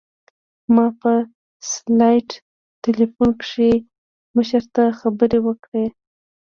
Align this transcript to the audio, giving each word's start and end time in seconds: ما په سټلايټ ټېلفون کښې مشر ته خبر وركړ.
ما 0.73 0.85
په 0.99 1.11
سټلايټ 1.69 2.29
ټېلفون 2.83 3.29
کښې 3.41 3.71
مشر 4.35 4.63
ته 4.75 4.83
خبر 4.99 5.31
وركړ. 5.45 5.77